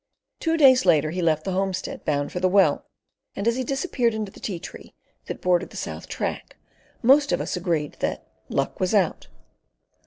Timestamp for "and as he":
3.35-3.63